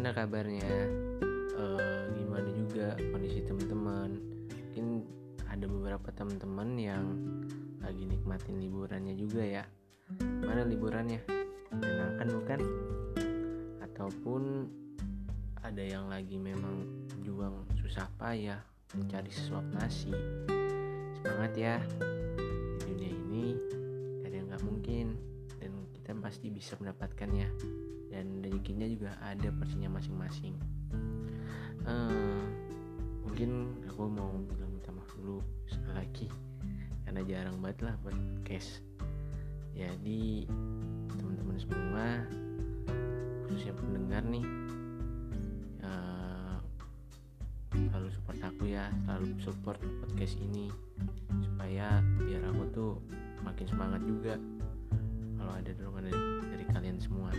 [0.00, 0.72] gimana kabarnya?
[1.60, 4.16] Uh, gimana juga kondisi teman-teman?
[4.48, 5.04] Mungkin
[5.44, 7.04] ada beberapa teman-teman yang
[7.84, 9.64] lagi nikmatin liburannya juga ya.
[10.40, 11.20] Mana liburannya?
[11.76, 12.60] Menyenangkan bukan?
[13.84, 14.72] Ataupun
[15.60, 16.80] ada yang lagi memang
[17.20, 18.64] juang susah payah
[18.96, 20.16] mencari sesuap nasi?
[21.20, 21.76] Semangat ya
[22.88, 23.52] di dunia ini.
[24.24, 25.12] Ada yang nggak mungkin
[26.10, 27.46] kita pasti bisa mendapatkannya.
[28.10, 30.58] Dan rezekinya juga ada porsinya masing-masing.
[31.86, 32.42] Uh,
[33.22, 35.38] mungkin aku mau bilang minta maaf dulu
[35.70, 36.26] sekali lagi
[37.06, 38.82] karena jarang banget lah buat cash
[39.72, 40.44] jadi
[41.14, 42.06] teman-teman semua
[43.48, 44.44] khususnya pendengar nih
[45.80, 46.58] uh,
[48.12, 50.68] support aku ya selalu support podcast ini
[51.40, 52.92] supaya biar aku tuh
[53.40, 54.36] makin semangat juga
[55.40, 56.20] kalau ada dorongan dari,
[56.52, 57.32] dari kalian semua.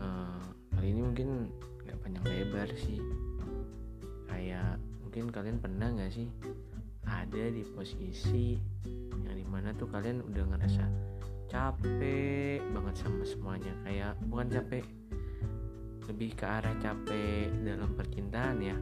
[0.00, 0.40] Uh,
[0.72, 1.28] kali ini mungkin
[1.84, 2.98] nggak panjang lebar sih.
[4.24, 6.32] Kayak mungkin kalian pernah nggak sih
[7.04, 8.56] ada di posisi
[9.28, 10.84] yang di mana tuh kalian udah ngerasa
[11.52, 13.72] capek banget sama semuanya?
[13.84, 14.84] Kayak bukan capek
[16.08, 18.76] lebih ke arah capek dalam percintaan ya.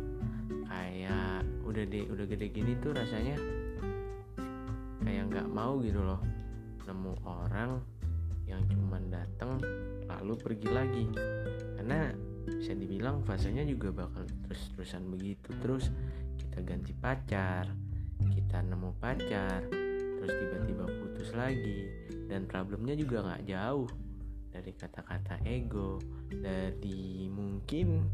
[0.71, 3.35] Kayak udah deh udah gede gini tuh rasanya
[5.03, 6.23] kayak nggak mau gitu loh
[6.87, 7.81] nemu orang
[8.49, 9.59] yang cuman datang
[10.07, 11.07] lalu pergi lagi.
[11.77, 12.13] Karena
[12.47, 15.53] bisa dibilang fasenya juga bakal terus-terusan begitu.
[15.61, 15.93] Terus
[16.41, 17.69] kita ganti pacar
[18.29, 21.89] kita nemu pacar terus tiba-tiba putus lagi
[22.29, 23.89] dan problemnya juga nggak jauh
[24.53, 25.97] dari kata-kata ego
[26.29, 28.05] dari mungkin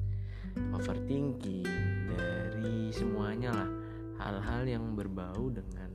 [0.71, 1.67] overthinking
[2.13, 3.71] dari semuanya lah.
[4.17, 5.86] Hal-hal yang berbau dengan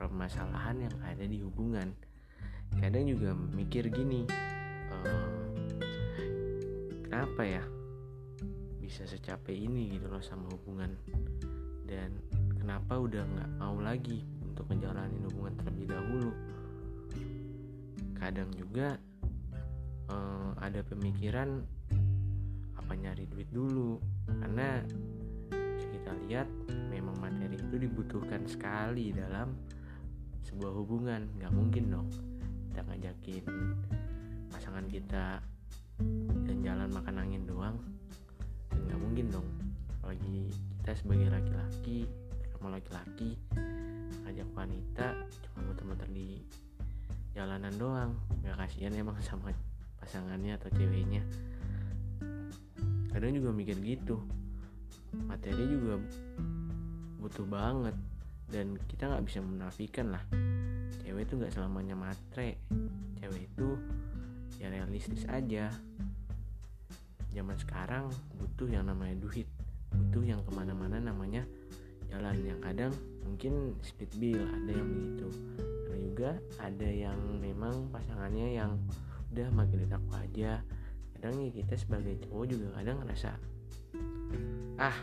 [0.00, 1.92] permasalahan yang ada di hubungan.
[2.80, 4.24] Kadang juga mikir gini
[4.88, 5.44] ehm,
[7.04, 7.64] kenapa ya
[8.80, 10.96] bisa secapek ini gitu loh sama hubungan?
[11.84, 12.16] Dan
[12.56, 16.32] kenapa udah nggak mau lagi untuk menjalani hubungan terlebih dahulu?
[18.16, 18.96] Kadang juga
[20.08, 21.60] uh, ada pemikiran
[22.78, 24.00] apa nyari duit dulu?
[24.30, 24.80] Karena
[25.90, 26.48] kita lihat
[26.88, 29.50] memang materi itu dibutuhkan sekali dalam
[30.46, 32.08] sebuah hubungan nggak mungkin dong.
[32.70, 33.44] Kita ngajakin
[34.50, 35.40] pasangan kita
[36.48, 37.76] jalan-jalan makan angin doang
[38.72, 39.48] nggak mungkin dong.
[40.00, 40.48] Apalagi
[40.80, 41.98] kita sebagai laki-laki
[42.54, 43.36] sama laki-laki
[44.26, 45.06] ngajak wanita
[45.44, 46.44] cuma muter-muter di
[47.32, 48.12] jalanan doang.
[48.44, 49.52] Nggak kasihan emang sama
[50.00, 51.22] pasangannya atau ceweknya.
[53.10, 54.22] Kadang juga mikir gitu.
[55.26, 55.98] Materi juga
[57.18, 57.96] butuh banget
[58.50, 60.22] dan kita nggak bisa menafikan lah
[61.10, 62.62] cewek itu nggak selamanya matre.
[63.18, 63.68] Cewek itu
[64.62, 65.74] ya realistis aja.
[67.34, 68.06] Zaman sekarang
[68.38, 69.50] butuh yang namanya duit
[69.90, 71.42] butuh yang ke mana-mana namanya
[72.14, 72.38] jalan.
[72.46, 72.92] Yang kadang
[73.26, 75.28] mungkin split bill ada yang begitu
[75.90, 76.30] ada juga
[76.62, 78.78] ada yang memang pasangannya yang
[79.34, 80.62] udah makin aku aja.
[81.18, 83.34] Kadang ya kita sebagai cowok juga kadang ngerasa
[84.78, 84.96] ah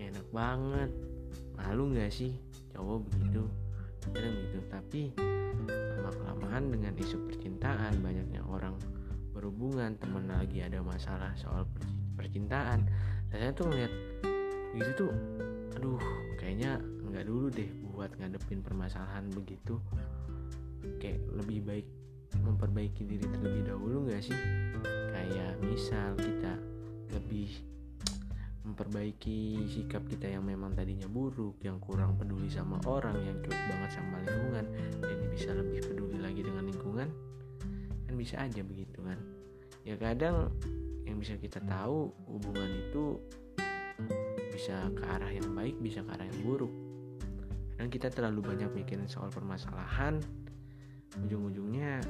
[0.00, 0.90] enak banget
[1.62, 2.34] malu nggak sih?
[2.74, 3.42] Cowok begitu.
[4.10, 4.58] Kadang begitu.
[4.66, 5.02] Tapi
[5.70, 8.74] lama kelamaan dengan isu percintaan banyaknya orang
[9.32, 11.64] berhubungan temen lagi ada masalah soal
[12.18, 12.84] percintaan
[13.32, 13.92] saya tuh ngeliat
[14.76, 15.12] gitu tuh
[15.78, 16.02] aduh
[16.36, 16.76] kayaknya
[17.12, 19.76] nggak dulu deh buat ngadepin permasalahan begitu.
[20.98, 21.86] Kayak lebih baik
[22.40, 24.38] memperbaiki diri terlebih dahulu nggak sih?
[25.12, 26.56] Kayak misal kita
[27.12, 27.52] lebih
[28.62, 33.90] memperbaiki sikap kita yang memang tadinya buruk yang kurang peduli sama orang yang cuek banget
[33.98, 34.64] sama lingkungan
[35.02, 37.08] jadi bisa lebih peduli lagi dengan lingkungan
[38.12, 39.16] kan bisa aja begitu kan?
[39.88, 40.52] Ya kadang
[41.08, 43.16] yang bisa kita tahu hubungan itu
[44.52, 46.68] bisa ke arah yang baik bisa ke arah yang buruk.
[47.74, 50.20] Kadang kita terlalu banyak mikirin soal permasalahan
[51.24, 52.04] ujung-ujungnya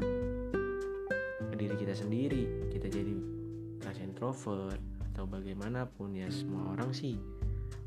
[1.48, 3.14] ke diri kita sendiri kita jadi
[3.86, 4.82] rasa introvert
[5.12, 7.20] atau bagaimanapun ya semua orang sih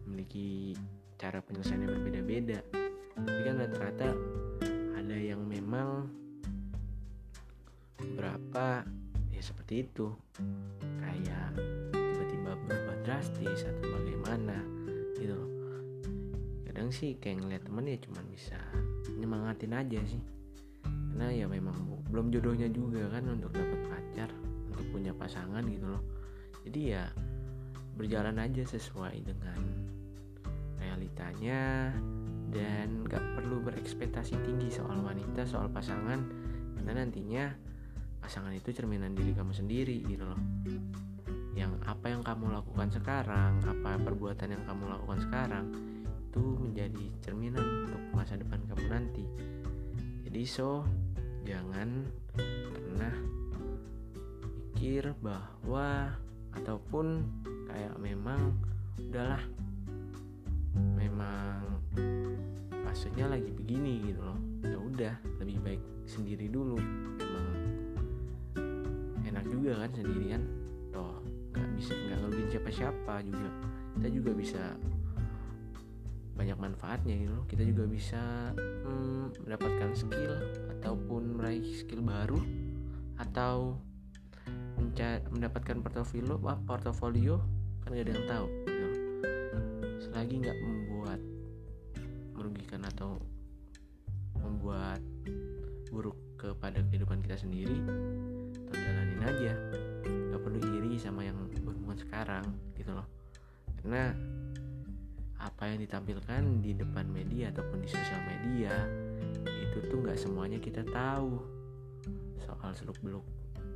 [0.05, 0.77] memiliki
[1.17, 2.61] cara penyelesaian yang berbeda-beda.
[3.17, 4.13] Tapi kan rata-rata
[4.93, 6.05] ada yang memang
[8.13, 8.85] berapa
[9.33, 10.13] ya seperti itu.
[11.01, 11.57] Kayak
[11.89, 14.61] tiba-tiba berubah drastis atau bagaimana
[15.17, 15.49] gitu loh.
[16.69, 18.61] Kadang sih kayak ngeliat temen ya cuman bisa
[19.17, 20.21] nyemangatin aja sih.
[20.85, 24.29] Karena ya memang belum jodohnya juga kan untuk dapat pacar
[24.69, 26.14] untuk punya pasangan gitu loh
[26.65, 27.05] jadi ya
[27.95, 29.59] berjalan aja sesuai dengan
[30.81, 31.93] realitanya
[32.51, 36.19] dan gak perlu berekspektasi tinggi soal wanita soal pasangan.
[36.75, 37.45] Karena nantinya
[38.19, 40.41] pasangan itu cerminan diri kamu sendiri gitu loh.
[41.55, 45.65] Yang apa yang kamu lakukan sekarang apa perbuatan yang kamu lakukan sekarang
[46.35, 49.23] itu menjadi cerminan untuk masa depan kamu nanti.
[50.27, 50.83] Jadi so
[51.47, 52.03] jangan
[52.35, 53.15] pernah
[54.75, 56.11] mikir bahwa
[56.61, 57.23] ataupun
[57.69, 58.55] kayak memang
[58.99, 59.43] udahlah.
[60.75, 61.79] Memang
[62.83, 64.39] maksudnya lagi begini gitu loh.
[64.63, 66.79] Ya udah lebih baik sendiri dulu.
[67.19, 67.47] Emang
[69.23, 70.43] enak juga kan sendirian.
[70.91, 71.19] Toh
[71.55, 73.49] nggak bisa nggak ngeluhin siapa-siapa juga.
[73.95, 74.63] Kita juga bisa
[76.35, 77.45] banyak manfaatnya gitu loh.
[77.47, 80.33] Kita juga bisa hmm, mendapatkan skill
[80.79, 82.39] ataupun meraih skill baru
[83.15, 83.79] atau
[85.35, 87.39] mendapatkan portofolio wah portofolio
[87.83, 88.87] kan gak ada yang tahu gitu.
[90.09, 91.19] selagi nggak membuat
[92.35, 93.19] merugikan atau
[94.41, 95.01] membuat
[95.89, 97.77] buruk kepada kehidupan kita sendiri
[98.65, 99.53] atau jalanin aja.
[100.05, 102.45] Nggak perlu iri sama yang berhubungan sekarang
[102.75, 103.07] gitu loh.
[103.79, 104.11] Karena
[105.39, 108.73] apa yang ditampilkan di depan media ataupun di sosial media
[109.45, 111.39] itu tuh nggak semuanya kita tahu.
[112.43, 113.25] Soal seluk beluk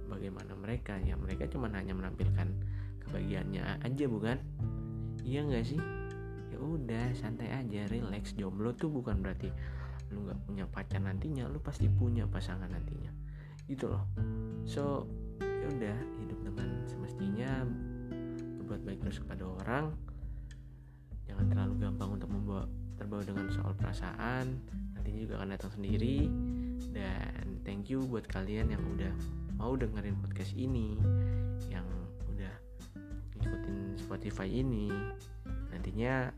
[0.10, 1.14] bagaimana mereka ya.
[1.14, 2.50] Mereka cuma hanya menampilkan
[3.06, 4.38] kebahagiaannya aja bukan?
[5.22, 5.80] Iya nggak sih?
[6.50, 8.34] Ya udah santai aja relax.
[8.34, 9.54] Jomblo tuh bukan berarti
[10.10, 13.14] lu nggak punya pacar nantinya lu pasti punya pasangan nantinya.
[13.70, 14.04] Gitu loh.
[14.66, 15.06] So
[15.38, 17.64] ya udah hidup dengan semestinya
[18.60, 19.94] berbuat baik terus kepada orang.
[21.30, 22.66] Jangan terlalu gampang untuk membawa
[22.98, 24.58] terbawa dengan soal perasaan.
[24.98, 26.26] Nantinya juga akan datang sendiri.
[26.90, 29.14] Dan thank you buat kalian yang udah
[29.60, 30.96] mau dengerin podcast ini
[31.68, 31.84] yang
[32.32, 32.56] udah
[33.36, 34.88] ngikutin Spotify ini
[35.70, 36.32] nantinya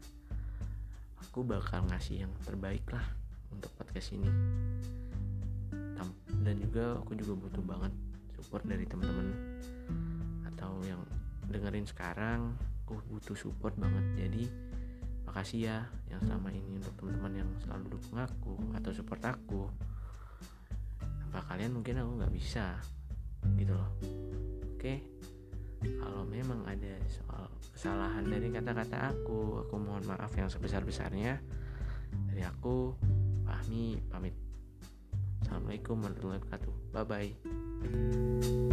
[1.22, 3.06] aku bakal ngasih yang terbaik lah
[3.54, 4.28] untuk podcast ini.
[6.42, 7.94] Dan juga aku juga butuh banget
[8.34, 9.30] support dari teman-teman.
[10.50, 11.06] Atau yang
[11.46, 14.26] dengerin sekarang aku butuh support banget.
[14.26, 14.44] Jadi
[15.30, 15.78] makasih ya
[16.10, 19.70] yang selama ini untuk teman-teman yang selalu dukung aku atau support aku.
[21.00, 22.82] Tanpa kalian mungkin aku nggak bisa
[23.58, 23.90] gitu loh.
[24.76, 25.02] Oke
[25.82, 31.42] kalau memang ada soal kesalahan dari kata-kata aku aku mohon maaf yang sebesar-besarnya.
[32.30, 32.94] Dari aku
[33.48, 34.36] Fahmi pamit.
[35.42, 36.74] Assalamualaikum warahmatullahi wabarakatuh.
[36.94, 38.71] Bye bye